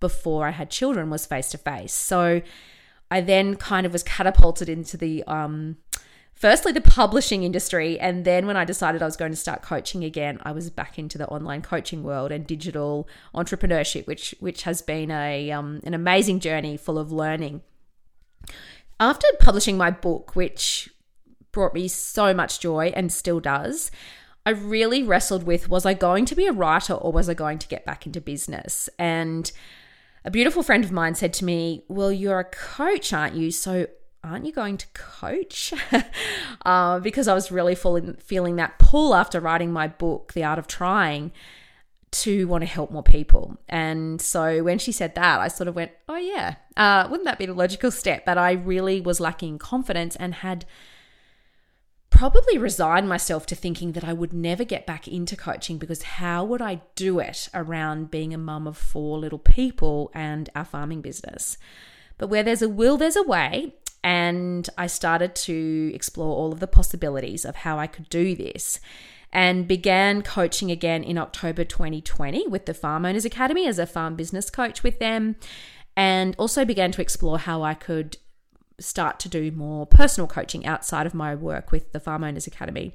before 0.00 0.46
I 0.46 0.52
had 0.52 0.70
children 0.70 1.10
was 1.10 1.26
face 1.26 1.50
to 1.50 1.58
face. 1.58 1.92
So 1.92 2.40
I 3.10 3.20
then 3.20 3.56
kind 3.56 3.84
of 3.84 3.92
was 3.92 4.02
catapulted 4.02 4.68
into 4.68 4.96
the 4.96 5.22
um, 5.24 5.76
firstly 6.40 6.72
the 6.72 6.80
publishing 6.80 7.42
industry. 7.44 8.00
And 8.00 8.24
then 8.24 8.46
when 8.46 8.56
i 8.56 8.64
decided 8.64 9.02
i 9.02 9.04
was 9.04 9.16
going 9.16 9.30
to 9.30 9.36
start 9.36 9.62
coaching 9.62 10.02
again 10.02 10.38
i 10.42 10.50
was 10.50 10.70
back 10.70 10.98
into 10.98 11.18
the 11.18 11.28
online 11.28 11.62
coaching 11.62 12.02
world 12.02 12.32
and 12.32 12.46
digital 12.46 13.08
entrepreneurship 13.34 14.06
which 14.06 14.34
which 14.40 14.62
has 14.62 14.82
been 14.82 15.10
a 15.10 15.52
um, 15.52 15.80
an 15.84 15.94
amazing 15.94 16.40
journey 16.40 16.76
full 16.76 16.98
of 16.98 17.12
learning. 17.12 17.60
After 18.98 19.26
publishing 19.38 19.76
my 19.76 19.90
book 19.90 20.34
which 20.34 20.88
brought 21.52 21.74
me 21.74 21.88
so 21.88 22.32
much 22.32 22.60
joy 22.60 22.92
and 22.96 23.12
still 23.12 23.40
does 23.40 23.90
i 24.46 24.50
really 24.50 25.02
wrestled 25.02 25.42
with 25.44 25.68
was 25.68 25.84
i 25.84 25.92
going 25.92 26.24
to 26.24 26.34
be 26.34 26.46
a 26.46 26.52
writer 26.52 26.94
or 26.94 27.12
was 27.12 27.28
i 27.28 27.34
going 27.34 27.58
to 27.58 27.68
get 27.68 27.84
back 27.84 28.06
into 28.06 28.20
business? 28.20 28.88
And 28.98 29.52
a 30.24 30.30
beautiful 30.30 30.62
friend 30.62 30.84
of 30.84 30.92
mine 30.92 31.14
said 31.14 31.32
to 31.34 31.44
me, 31.44 31.84
Well, 31.88 32.12
you're 32.12 32.40
a 32.40 32.44
coach, 32.44 33.12
aren't 33.12 33.36
you? 33.36 33.50
So 33.50 33.86
aren't 34.22 34.46
you 34.46 34.52
going 34.52 34.76
to 34.76 34.86
coach? 34.94 35.72
uh, 36.64 37.00
because 37.00 37.28
I 37.28 37.34
was 37.34 37.50
really 37.50 37.74
feeling, 37.74 38.14
feeling 38.14 38.56
that 38.56 38.78
pull 38.78 39.14
after 39.14 39.40
writing 39.40 39.72
my 39.72 39.88
book, 39.88 40.32
The 40.34 40.44
Art 40.44 40.58
of 40.58 40.66
Trying, 40.66 41.32
to 42.10 42.46
want 42.48 42.62
to 42.62 42.66
help 42.66 42.90
more 42.90 43.02
people. 43.02 43.56
And 43.68 44.20
so 44.20 44.62
when 44.62 44.78
she 44.78 44.92
said 44.92 45.14
that, 45.14 45.40
I 45.40 45.48
sort 45.48 45.68
of 45.68 45.76
went, 45.76 45.92
oh, 46.08 46.16
yeah, 46.16 46.56
uh, 46.76 47.06
wouldn't 47.08 47.26
that 47.26 47.38
be 47.38 47.46
the 47.46 47.54
logical 47.54 47.90
step? 47.90 48.24
But 48.24 48.36
I 48.36 48.52
really 48.52 49.00
was 49.00 49.20
lacking 49.20 49.58
confidence 49.58 50.16
and 50.16 50.34
had 50.34 50.64
probably 52.10 52.58
resigned 52.58 53.08
myself 53.08 53.46
to 53.46 53.54
thinking 53.54 53.92
that 53.92 54.04
I 54.04 54.12
would 54.12 54.32
never 54.32 54.64
get 54.64 54.86
back 54.86 55.06
into 55.06 55.36
coaching 55.36 55.78
because 55.78 56.02
how 56.02 56.44
would 56.44 56.60
I 56.60 56.82
do 56.96 57.20
it 57.20 57.48
around 57.54 58.10
being 58.10 58.34
a 58.34 58.38
mum 58.38 58.66
of 58.66 58.76
four 58.76 59.18
little 59.18 59.38
people 59.38 60.10
and 60.12 60.50
our 60.54 60.64
farming 60.64 61.00
business? 61.00 61.56
But 62.18 62.28
where 62.28 62.42
there's 62.42 62.60
a 62.60 62.68
will, 62.68 62.98
there's 62.98 63.16
a 63.16 63.22
way. 63.22 63.74
And 64.02 64.68
I 64.78 64.86
started 64.86 65.34
to 65.36 65.92
explore 65.94 66.34
all 66.34 66.52
of 66.52 66.60
the 66.60 66.66
possibilities 66.66 67.44
of 67.44 67.56
how 67.56 67.78
I 67.78 67.86
could 67.86 68.08
do 68.08 68.34
this 68.34 68.80
and 69.32 69.68
began 69.68 70.22
coaching 70.22 70.70
again 70.70 71.04
in 71.04 71.18
October 71.18 71.64
2020 71.64 72.48
with 72.48 72.66
the 72.66 72.74
Farm 72.74 73.04
Owners 73.04 73.24
Academy 73.24 73.66
as 73.66 73.78
a 73.78 73.86
farm 73.86 74.16
business 74.16 74.50
coach 74.50 74.82
with 74.82 74.98
them. 74.98 75.36
And 75.96 76.34
also 76.38 76.64
began 76.64 76.92
to 76.92 77.02
explore 77.02 77.38
how 77.38 77.62
I 77.62 77.74
could 77.74 78.16
start 78.78 79.20
to 79.20 79.28
do 79.28 79.50
more 79.50 79.86
personal 79.86 80.26
coaching 80.26 80.64
outside 80.66 81.06
of 81.06 81.14
my 81.14 81.34
work 81.34 81.70
with 81.70 81.92
the 81.92 82.00
Farm 82.00 82.24
Owners 82.24 82.46
Academy. 82.46 82.94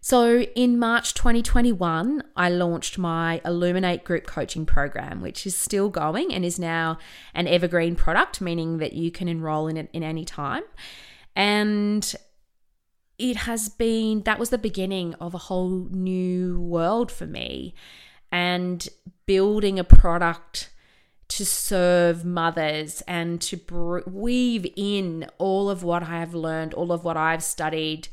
So 0.00 0.42
in 0.42 0.78
March 0.78 1.14
2021, 1.14 2.22
I 2.36 2.48
launched 2.48 2.96
my 2.98 3.40
Illuminate 3.44 4.04
group 4.04 4.26
coaching 4.26 4.66
program, 4.66 5.20
which 5.20 5.46
is 5.46 5.56
still 5.56 5.88
going 5.88 6.32
and 6.32 6.44
is 6.44 6.58
now 6.58 6.98
an 7.34 7.46
evergreen 7.48 7.96
product, 7.96 8.40
meaning 8.40 8.78
that 8.78 8.92
you 8.92 9.10
can 9.10 9.28
enroll 9.28 9.66
in 9.66 9.76
it 9.76 9.90
in 9.92 10.02
any 10.02 10.24
time. 10.24 10.62
And 11.34 12.14
it 13.18 13.36
has 13.36 13.68
been 13.68 14.22
that 14.22 14.38
was 14.38 14.50
the 14.50 14.58
beginning 14.58 15.14
of 15.14 15.34
a 15.34 15.38
whole 15.38 15.88
new 15.90 16.60
world 16.60 17.10
for 17.10 17.26
me 17.26 17.74
and 18.30 18.88
building 19.26 19.78
a 19.78 19.84
product 19.84 20.70
to 21.28 21.44
serve 21.44 22.24
mothers 22.24 23.02
and 23.08 23.40
to 23.40 24.02
weave 24.06 24.66
in 24.76 25.28
all 25.38 25.68
of 25.68 25.82
what 25.82 26.02
I 26.02 26.20
have 26.20 26.34
learned, 26.34 26.74
all 26.74 26.92
of 26.92 27.04
what 27.04 27.16
I've 27.16 27.42
studied, 27.42 28.08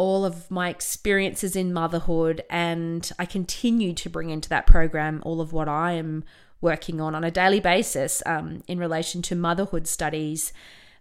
all 0.00 0.24
of 0.24 0.50
my 0.50 0.70
experiences 0.70 1.54
in 1.54 1.74
motherhood, 1.74 2.42
and 2.48 3.12
I 3.18 3.26
continue 3.26 3.92
to 3.92 4.08
bring 4.08 4.30
into 4.30 4.48
that 4.48 4.66
program 4.66 5.22
all 5.26 5.42
of 5.42 5.52
what 5.52 5.68
I 5.68 5.92
am 5.92 6.24
working 6.62 7.02
on 7.02 7.14
on 7.14 7.22
a 7.22 7.30
daily 7.30 7.60
basis 7.60 8.22
um, 8.24 8.62
in 8.66 8.78
relation 8.78 9.20
to 9.20 9.34
motherhood 9.36 9.86
studies, 9.86 10.54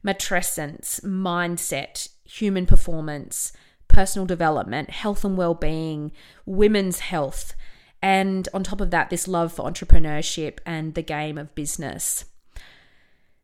matrescence, 0.06 1.00
mindset, 1.00 2.10
human 2.26 2.66
performance, 2.66 3.54
personal 3.88 4.26
development, 4.26 4.90
health 4.90 5.24
and 5.24 5.38
well-being, 5.38 6.12
women's 6.46 7.00
health, 7.00 7.56
and 8.02 8.50
on 8.54 8.64
top 8.64 8.82
of 8.82 8.92
that, 8.92 9.10
this 9.10 9.30
love 9.30 9.54
for 9.54 9.64
entrepreneurship 9.64 10.58
and 10.66 10.94
the 10.94 11.02
game 11.02 11.38
of 11.38 11.56
business. 11.56 12.26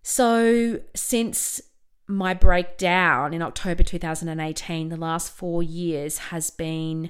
So, 0.04 0.82
since 0.94 1.62
my 2.08 2.34
breakdown 2.34 3.34
in 3.34 3.42
October 3.42 3.84
2018, 3.84 4.90
the 4.90 4.98
last 4.98 5.32
four 5.32 5.64
years, 5.64 6.18
has 6.18 6.50
been 6.50 7.10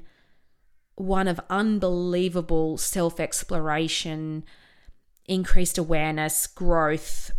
one 0.95 1.27
of 1.27 1.39
unbelievable 1.49 2.77
self 2.77 3.19
exploration, 3.19 4.45
increased 5.25 5.77
awareness, 5.77 6.47
growth, 6.47 7.31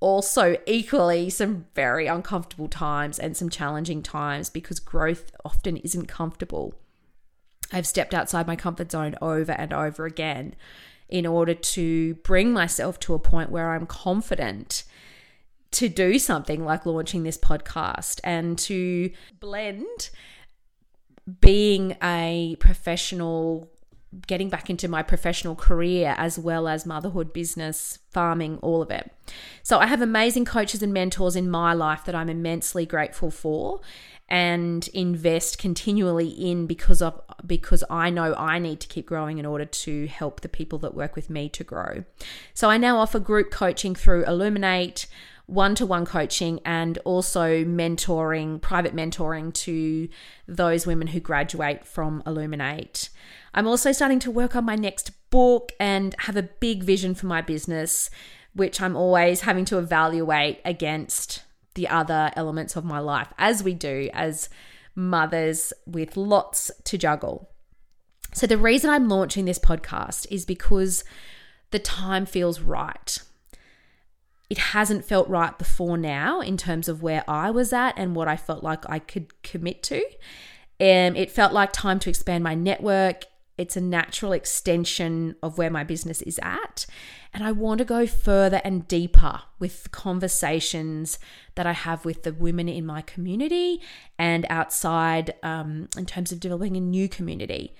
also 0.00 0.56
equally 0.66 1.30
some 1.30 1.66
very 1.74 2.06
uncomfortable 2.06 2.68
times 2.68 3.18
and 3.18 3.36
some 3.36 3.48
challenging 3.48 4.02
times 4.02 4.50
because 4.50 4.80
growth 4.80 5.30
often 5.44 5.76
isn't 5.78 6.06
comfortable. 6.06 6.74
I've 7.72 7.86
stepped 7.86 8.14
outside 8.14 8.46
my 8.46 8.56
comfort 8.56 8.90
zone 8.90 9.14
over 9.22 9.52
and 9.52 9.72
over 9.72 10.06
again 10.06 10.54
in 11.08 11.26
order 11.26 11.54
to 11.54 12.14
bring 12.16 12.52
myself 12.52 12.98
to 13.00 13.14
a 13.14 13.18
point 13.18 13.50
where 13.50 13.70
I'm 13.70 13.86
confident 13.86 14.84
to 15.72 15.88
do 15.88 16.18
something 16.18 16.64
like 16.64 16.86
launching 16.86 17.22
this 17.22 17.38
podcast 17.38 18.20
and 18.24 18.58
to 18.58 19.10
blend 19.38 20.10
being 21.40 21.96
a 22.02 22.56
professional 22.58 23.70
getting 24.26 24.48
back 24.48 24.68
into 24.68 24.88
my 24.88 25.02
professional 25.02 25.54
career 25.54 26.14
as 26.18 26.36
well 26.36 26.66
as 26.66 26.84
motherhood, 26.84 27.32
business, 27.32 28.00
farming, 28.10 28.58
all 28.60 28.82
of 28.82 28.90
it. 28.90 29.12
So 29.62 29.78
I 29.78 29.86
have 29.86 30.02
amazing 30.02 30.44
coaches 30.44 30.82
and 30.82 30.92
mentors 30.92 31.36
in 31.36 31.48
my 31.48 31.74
life 31.74 32.04
that 32.06 32.14
I'm 32.14 32.28
immensely 32.28 32.86
grateful 32.86 33.30
for 33.30 33.80
and 34.28 34.88
invest 34.88 35.58
continually 35.58 36.28
in 36.28 36.66
because 36.66 37.02
of 37.02 37.20
because 37.46 37.82
I 37.90 38.10
know 38.10 38.34
I 38.34 38.58
need 38.58 38.80
to 38.80 38.88
keep 38.88 39.06
growing 39.06 39.38
in 39.38 39.46
order 39.46 39.64
to 39.64 40.06
help 40.06 40.40
the 40.40 40.48
people 40.48 40.78
that 40.80 40.94
work 40.94 41.16
with 41.16 41.30
me 41.30 41.48
to 41.50 41.64
grow. 41.64 42.04
So 42.54 42.70
I 42.70 42.78
now 42.78 42.98
offer 42.98 43.18
group 43.18 43.50
coaching 43.50 43.94
through 43.94 44.24
Illuminate 44.24 45.06
one 45.50 45.74
to 45.74 45.84
one 45.84 46.06
coaching 46.06 46.60
and 46.64 46.96
also 46.98 47.64
mentoring, 47.64 48.60
private 48.60 48.94
mentoring 48.94 49.52
to 49.52 50.08
those 50.46 50.86
women 50.86 51.08
who 51.08 51.18
graduate 51.18 51.84
from 51.84 52.22
Illuminate. 52.24 53.10
I'm 53.52 53.66
also 53.66 53.90
starting 53.90 54.20
to 54.20 54.30
work 54.30 54.54
on 54.54 54.64
my 54.64 54.76
next 54.76 55.10
book 55.30 55.72
and 55.80 56.14
have 56.20 56.36
a 56.36 56.44
big 56.44 56.84
vision 56.84 57.16
for 57.16 57.26
my 57.26 57.40
business, 57.40 58.10
which 58.54 58.80
I'm 58.80 58.96
always 58.96 59.40
having 59.40 59.64
to 59.66 59.78
evaluate 59.78 60.60
against 60.64 61.42
the 61.74 61.88
other 61.88 62.30
elements 62.36 62.76
of 62.76 62.84
my 62.84 63.00
life, 63.00 63.32
as 63.36 63.62
we 63.62 63.74
do 63.74 64.08
as 64.12 64.48
mothers 64.94 65.72
with 65.84 66.16
lots 66.16 66.70
to 66.84 66.96
juggle. 66.96 67.50
So, 68.32 68.46
the 68.46 68.58
reason 68.58 68.90
I'm 68.90 69.08
launching 69.08 69.44
this 69.44 69.58
podcast 69.58 70.26
is 70.30 70.44
because 70.44 71.02
the 71.72 71.80
time 71.80 72.26
feels 72.26 72.60
right 72.60 73.18
it 74.50 74.58
hasn't 74.58 75.04
felt 75.04 75.28
right 75.28 75.56
before 75.56 75.96
now 75.96 76.40
in 76.40 76.56
terms 76.56 76.88
of 76.88 77.02
where 77.02 77.22
I 77.28 77.50
was 77.52 77.72
at 77.72 77.94
and 77.96 78.16
what 78.16 78.26
I 78.26 78.36
felt 78.36 78.64
like 78.64 78.88
I 78.90 78.98
could 78.98 79.42
commit 79.44 79.82
to. 79.84 80.04
Um, 80.80 81.14
it 81.14 81.30
felt 81.30 81.52
like 81.52 81.72
time 81.72 82.00
to 82.00 82.10
expand 82.10 82.42
my 82.42 82.56
network. 82.56 83.26
It's 83.56 83.76
a 83.76 83.80
natural 83.80 84.32
extension 84.32 85.36
of 85.40 85.56
where 85.56 85.70
my 85.70 85.84
business 85.84 86.20
is 86.22 86.40
at. 86.42 86.86
And 87.32 87.44
I 87.44 87.52
want 87.52 87.78
to 87.78 87.84
go 87.84 88.08
further 88.08 88.60
and 88.64 88.88
deeper 88.88 89.42
with 89.60 89.92
conversations 89.92 91.20
that 91.54 91.66
I 91.66 91.72
have 91.72 92.04
with 92.04 92.24
the 92.24 92.32
women 92.32 92.68
in 92.68 92.84
my 92.84 93.02
community 93.02 93.80
and 94.18 94.46
outside 94.50 95.34
um, 95.44 95.88
in 95.96 96.06
terms 96.06 96.32
of 96.32 96.40
developing 96.40 96.76
a 96.76 96.80
new 96.80 97.08
community. 97.08 97.72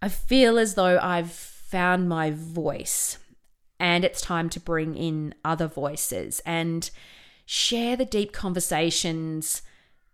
I 0.00 0.08
feel 0.08 0.56
as 0.56 0.74
though 0.74 1.00
I've 1.02 1.32
found 1.32 2.08
my 2.08 2.30
voice 2.30 3.18
and 3.78 4.04
it's 4.04 4.20
time 4.20 4.48
to 4.50 4.60
bring 4.60 4.96
in 4.96 5.34
other 5.44 5.66
voices 5.66 6.40
and 6.46 6.90
share 7.46 7.96
the 7.96 8.04
deep 8.04 8.32
conversations 8.32 9.62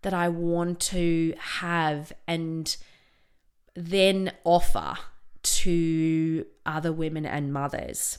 that 0.02 0.14
I 0.14 0.28
want 0.28 0.80
to 0.80 1.34
have 1.38 2.12
and 2.26 2.76
then 3.74 4.32
offer 4.44 4.94
to 5.42 6.46
other 6.66 6.92
women 6.92 7.26
and 7.26 7.52
mothers. 7.52 8.18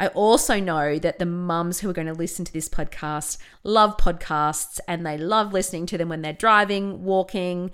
I 0.00 0.08
also 0.08 0.58
know 0.58 0.98
that 0.98 1.18
the 1.18 1.26
mums 1.26 1.80
who 1.80 1.90
are 1.90 1.92
going 1.92 2.08
to 2.08 2.12
listen 2.12 2.44
to 2.44 2.52
this 2.52 2.68
podcast 2.68 3.38
love 3.62 3.96
podcasts 3.96 4.80
and 4.88 5.06
they 5.06 5.16
love 5.16 5.52
listening 5.52 5.86
to 5.86 5.98
them 5.98 6.08
when 6.08 6.22
they're 6.22 6.32
driving, 6.32 7.04
walking, 7.04 7.70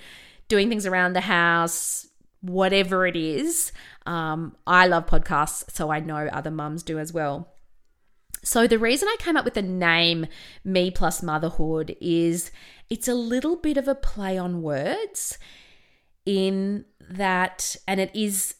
doing 0.48 0.68
things 0.68 0.84
around 0.84 1.14
the 1.14 1.22
house, 1.22 2.06
whatever 2.48 3.06
it 3.06 3.16
is. 3.16 3.72
Um, 4.06 4.56
I 4.66 4.86
love 4.86 5.06
podcasts, 5.06 5.70
so 5.70 5.90
I 5.90 6.00
know 6.00 6.28
other 6.32 6.50
mums 6.50 6.82
do 6.82 6.98
as 6.98 7.12
well. 7.12 7.54
So, 8.42 8.66
the 8.66 8.78
reason 8.78 9.08
I 9.08 9.16
came 9.18 9.36
up 9.36 9.44
with 9.44 9.54
the 9.54 9.62
name 9.62 10.26
Me 10.64 10.90
Plus 10.90 11.22
Motherhood 11.22 11.96
is 12.00 12.50
it's 12.88 13.08
a 13.08 13.14
little 13.14 13.56
bit 13.56 13.76
of 13.76 13.88
a 13.88 13.94
play 13.94 14.38
on 14.38 14.62
words 14.62 15.38
in 16.24 16.84
that, 17.10 17.76
and 17.86 18.00
it 18.00 18.14
is 18.14 18.54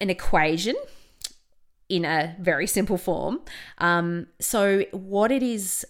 an 0.00 0.08
equation 0.08 0.76
in 1.88 2.04
a 2.04 2.36
very 2.40 2.66
simple 2.66 2.96
form. 2.96 3.40
Um, 3.78 4.28
so, 4.40 4.84
what 4.92 5.32
it 5.32 5.42
is 5.42 5.84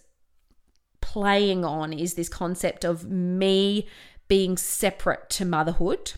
playing 1.00 1.64
on 1.64 1.92
is 1.92 2.14
this 2.14 2.30
concept 2.30 2.84
of 2.84 3.08
me 3.10 3.86
being 4.26 4.56
separate 4.56 5.28
to 5.28 5.44
motherhood 5.44 6.14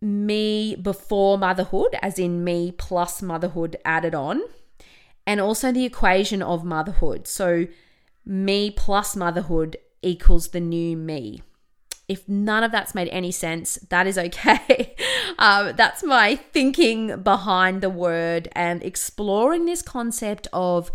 me 0.00 0.76
before 0.76 1.38
motherhood, 1.38 1.96
as 2.02 2.18
in 2.18 2.44
me 2.44 2.72
plus 2.72 3.20
motherhood 3.22 3.76
added 3.84 4.14
on, 4.14 4.42
and 5.26 5.40
also 5.40 5.72
the 5.72 5.84
equation 5.84 6.42
of 6.42 6.64
motherhood. 6.64 7.26
So, 7.26 7.66
me 8.24 8.70
plus 8.70 9.16
motherhood 9.16 9.76
equals 10.02 10.48
the 10.48 10.60
new 10.60 10.96
me. 10.96 11.42
If 12.08 12.26
none 12.28 12.64
of 12.64 12.72
that's 12.72 12.94
made 12.94 13.08
any 13.08 13.30
sense, 13.30 13.76
that 13.90 14.06
is 14.06 14.16
okay. 14.16 14.94
um, 15.38 15.72
that's 15.76 16.02
my 16.02 16.36
thinking 16.36 17.22
behind 17.22 17.82
the 17.82 17.90
word 17.90 18.48
and 18.52 18.82
exploring 18.82 19.66
this 19.66 19.82
concept 19.82 20.48
of 20.52 20.90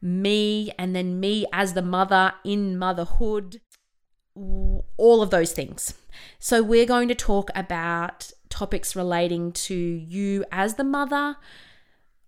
me 0.00 0.70
and 0.78 0.94
then 0.94 1.18
me 1.18 1.46
as 1.52 1.72
the 1.72 1.82
mother 1.82 2.32
in 2.44 2.78
motherhood, 2.78 3.60
all 4.34 5.22
of 5.22 5.30
those 5.30 5.52
things. 5.52 5.94
So, 6.38 6.62
we're 6.62 6.86
going 6.86 7.08
to 7.08 7.14
talk 7.14 7.50
about 7.54 8.30
topics 8.54 8.94
relating 8.94 9.50
to 9.50 9.74
you 9.74 10.44
as 10.52 10.74
the 10.74 10.84
mother, 10.84 11.36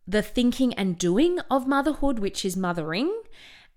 the 0.09 0.23
thinking 0.23 0.75
and 0.75 0.99
doing 0.99 1.39
of 1.49 1.69
motherhood, 1.69 2.19
which 2.19 2.45
is 2.45 2.57
mothering, 2.57 3.13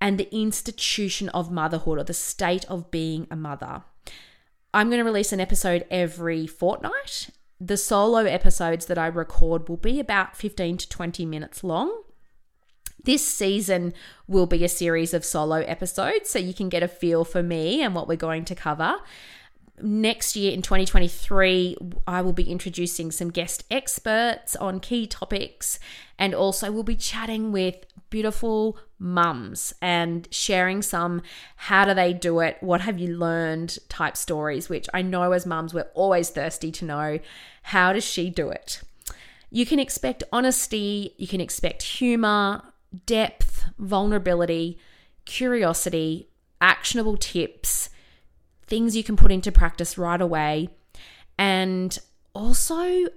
and 0.01 0.17
the 0.17 0.33
institution 0.35 1.29
of 1.29 1.51
motherhood 1.51 1.99
or 1.99 2.03
the 2.03 2.13
state 2.13 2.65
of 2.65 2.89
being 2.89 3.27
a 3.29 3.35
mother. 3.35 3.83
I'm 4.73 4.89
going 4.89 4.97
to 4.97 5.03
release 5.03 5.31
an 5.31 5.39
episode 5.39 5.85
every 5.91 6.47
fortnight. 6.47 7.29
The 7.61 7.77
solo 7.77 8.19
episodes 8.19 8.87
that 8.87 8.97
I 8.97 9.07
record 9.07 9.69
will 9.69 9.77
be 9.77 9.99
about 9.99 10.35
15 10.35 10.77
to 10.77 10.89
20 10.89 11.25
minutes 11.25 11.63
long. 11.63 12.03
This 13.03 13.25
season 13.25 13.93
will 14.27 14.47
be 14.47 14.63
a 14.63 14.69
series 14.69 15.13
of 15.13 15.23
solo 15.23 15.57
episodes, 15.57 16.29
so 16.29 16.39
you 16.39 16.53
can 16.53 16.69
get 16.69 16.83
a 16.83 16.87
feel 16.87 17.23
for 17.23 17.43
me 17.43 17.83
and 17.83 17.93
what 17.93 18.07
we're 18.07 18.17
going 18.17 18.45
to 18.45 18.55
cover 18.55 18.97
next 19.81 20.35
year 20.35 20.51
in 20.51 20.61
2023, 20.61 21.77
I 22.07 22.21
will 22.21 22.33
be 22.33 22.49
introducing 22.49 23.11
some 23.11 23.29
guest 23.29 23.63
experts 23.69 24.55
on 24.55 24.79
key 24.79 25.07
topics, 25.07 25.79
and 26.17 26.33
also 26.33 26.71
we'll 26.71 26.83
be 26.83 26.95
chatting 26.95 27.51
with 27.51 27.75
beautiful 28.09 28.77
mums 28.97 29.73
and 29.81 30.27
sharing 30.31 30.81
some 30.81 31.21
how 31.55 31.85
do 31.85 31.93
they 31.93 32.13
do 32.13 32.39
it, 32.39 32.57
what 32.59 32.81
have 32.81 32.99
you 32.99 33.15
learned 33.15 33.77
type 33.87 34.17
stories, 34.17 34.69
which 34.69 34.89
I 34.93 35.01
know 35.01 35.31
as 35.31 35.45
mums 35.45 35.73
we're 35.73 35.89
always 35.93 36.29
thirsty 36.29 36.71
to 36.73 36.85
know 36.85 37.19
how 37.63 37.93
does 37.93 38.03
she 38.03 38.29
do 38.29 38.49
it. 38.49 38.81
You 39.51 39.65
can 39.65 39.79
expect 39.79 40.23
honesty, 40.31 41.13
you 41.17 41.27
can 41.27 41.41
expect 41.41 41.81
humor, 41.83 42.61
depth, 43.05 43.63
vulnerability, 43.77 44.77
curiosity, 45.25 46.29
actionable 46.61 47.17
tips 47.17 47.89
things 48.69 48.95
you 48.95 49.03
can 49.03 49.17
put 49.17 49.31
into 49.31 49.51
practice 49.51 49.97
right 49.97 50.21
away. 50.21 50.69
And 51.37 51.97
also, 52.33 53.07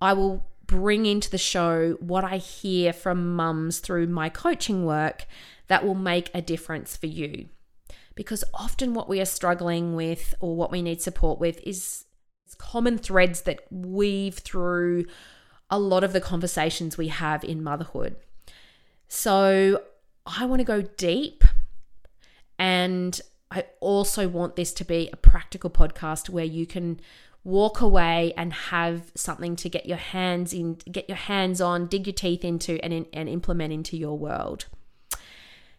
I 0.00 0.12
will 0.12 0.46
bring 0.66 1.06
into 1.06 1.30
the 1.30 1.38
show 1.38 1.96
what 2.00 2.24
I 2.24 2.36
hear 2.36 2.92
from 2.92 3.34
mums 3.34 3.78
through 3.78 4.06
my 4.06 4.28
coaching 4.28 4.84
work 4.84 5.26
that 5.68 5.84
will 5.84 5.94
make 5.94 6.30
a 6.34 6.42
difference 6.42 6.96
for 6.96 7.06
you. 7.06 7.48
Because 8.14 8.44
often, 8.52 8.92
what 8.94 9.08
we 9.08 9.20
are 9.20 9.26
struggling 9.26 9.94
with 9.94 10.34
or 10.40 10.56
what 10.56 10.70
we 10.70 10.82
need 10.82 11.00
support 11.00 11.38
with 11.38 11.60
is 11.62 12.04
common 12.58 12.98
threads 12.98 13.42
that 13.42 13.60
weave 13.70 14.38
through 14.38 15.06
a 15.70 15.78
lot 15.78 16.04
of 16.04 16.12
the 16.12 16.20
conversations 16.20 16.98
we 16.98 17.08
have 17.08 17.44
in 17.44 17.62
motherhood. 17.62 18.16
So, 19.08 19.82
I 20.26 20.44
want 20.46 20.60
to 20.60 20.64
go 20.64 20.82
deep 20.82 21.44
and 22.58 23.20
I 23.50 23.64
also 23.80 24.28
want 24.28 24.56
this 24.56 24.72
to 24.74 24.84
be 24.84 25.10
a 25.12 25.16
practical 25.16 25.70
podcast 25.70 26.28
where 26.28 26.44
you 26.44 26.66
can 26.66 27.00
walk 27.42 27.80
away 27.80 28.32
and 28.36 28.52
have 28.52 29.10
something 29.14 29.56
to 29.56 29.68
get 29.68 29.86
your 29.86 29.96
hands 29.96 30.52
in, 30.52 30.74
get 30.90 31.08
your 31.08 31.16
hands 31.16 31.60
on, 31.60 31.86
dig 31.86 32.06
your 32.06 32.14
teeth 32.14 32.44
into, 32.44 32.82
and, 32.84 33.06
and 33.12 33.28
implement 33.28 33.72
into 33.72 33.96
your 33.96 34.16
world. 34.16 34.66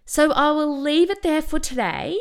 So 0.05 0.31
I 0.31 0.51
will 0.51 0.81
leave 0.81 1.10
it 1.10 1.21
there 1.21 1.41
for 1.41 1.60
today. 1.60 2.17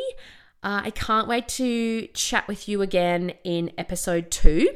Uh, 0.62 0.82
I 0.84 0.90
can't 0.90 1.26
wait 1.26 1.48
to 1.48 2.06
chat 2.08 2.46
with 2.46 2.68
you 2.68 2.82
again 2.82 3.32
in 3.42 3.72
episode 3.78 4.30
two. 4.30 4.68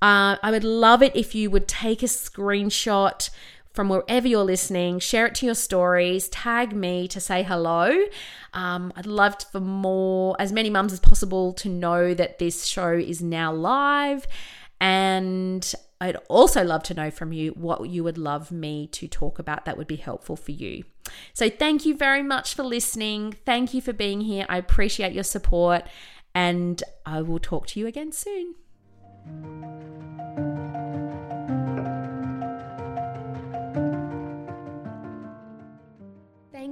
Uh, 0.00 0.36
I 0.42 0.50
would 0.50 0.64
love 0.64 1.02
it 1.02 1.14
if 1.14 1.34
you 1.34 1.50
would 1.50 1.68
take 1.68 2.02
a 2.02 2.06
screenshot 2.06 3.30
from 3.78 3.88
wherever 3.88 4.26
you're 4.26 4.42
listening, 4.42 4.98
share 4.98 5.24
it 5.26 5.36
to 5.36 5.46
your 5.46 5.54
stories, 5.54 6.28
tag 6.30 6.74
me 6.74 7.06
to 7.06 7.20
say 7.20 7.44
hello. 7.44 7.96
Um, 8.52 8.92
I'd 8.96 9.06
love 9.06 9.36
for 9.52 9.60
more, 9.60 10.34
as 10.40 10.50
many 10.50 10.68
mums 10.68 10.92
as 10.92 10.98
possible, 10.98 11.52
to 11.52 11.68
know 11.68 12.12
that 12.12 12.40
this 12.40 12.66
show 12.66 12.90
is 12.90 13.22
now 13.22 13.52
live. 13.52 14.26
And 14.80 15.72
I'd 16.00 16.16
also 16.28 16.64
love 16.64 16.82
to 16.84 16.94
know 16.94 17.12
from 17.12 17.32
you 17.32 17.52
what 17.52 17.88
you 17.88 18.02
would 18.02 18.18
love 18.18 18.50
me 18.50 18.88
to 18.88 19.06
talk 19.06 19.38
about 19.38 19.64
that 19.66 19.78
would 19.78 19.86
be 19.86 19.94
helpful 19.94 20.34
for 20.34 20.50
you. 20.50 20.82
So, 21.32 21.48
thank 21.48 21.86
you 21.86 21.96
very 21.96 22.24
much 22.24 22.54
for 22.54 22.64
listening. 22.64 23.36
Thank 23.46 23.74
you 23.74 23.80
for 23.80 23.92
being 23.92 24.22
here. 24.22 24.44
I 24.48 24.58
appreciate 24.58 25.12
your 25.12 25.22
support, 25.22 25.84
and 26.34 26.82
I 27.06 27.22
will 27.22 27.38
talk 27.38 27.68
to 27.68 27.78
you 27.78 27.86
again 27.86 28.10
soon. 28.10 28.56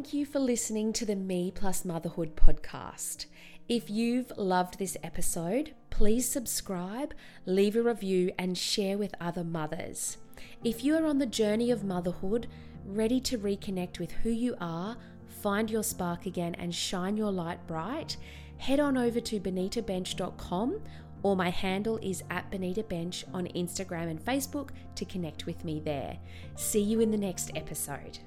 Thank 0.06 0.14
you 0.14 0.24
for 0.24 0.38
listening 0.38 0.92
to 0.92 1.04
the 1.04 1.16
Me 1.16 1.50
Plus 1.50 1.84
Motherhood 1.84 2.36
podcast. 2.36 3.26
If 3.68 3.90
you've 3.90 4.30
loved 4.36 4.78
this 4.78 4.96
episode, 5.02 5.74
please 5.90 6.28
subscribe, 6.28 7.12
leave 7.44 7.74
a 7.74 7.82
review, 7.82 8.30
and 8.38 8.56
share 8.56 8.96
with 8.96 9.16
other 9.20 9.42
mothers. 9.42 10.18
If 10.62 10.84
you 10.84 10.94
are 10.94 11.06
on 11.06 11.18
the 11.18 11.26
journey 11.26 11.72
of 11.72 11.82
motherhood, 11.82 12.46
ready 12.84 13.18
to 13.22 13.36
reconnect 13.36 13.98
with 13.98 14.12
who 14.12 14.30
you 14.30 14.54
are, 14.60 14.96
find 15.42 15.72
your 15.72 15.82
spark 15.82 16.24
again, 16.24 16.54
and 16.54 16.72
shine 16.72 17.16
your 17.16 17.32
light 17.32 17.66
bright, 17.66 18.16
head 18.58 18.78
on 18.78 18.96
over 18.96 19.18
to 19.18 19.40
benitabensch.com 19.40 20.82
or 21.24 21.34
my 21.34 21.50
handle 21.50 21.98
is 22.00 22.22
at 22.30 22.48
benitabensch 22.52 23.24
on 23.34 23.48
Instagram 23.48 24.08
and 24.08 24.24
Facebook 24.24 24.68
to 24.94 25.04
connect 25.04 25.46
with 25.46 25.64
me 25.64 25.80
there. 25.80 26.16
See 26.54 26.80
you 26.80 27.00
in 27.00 27.10
the 27.10 27.18
next 27.18 27.50
episode. 27.56 28.20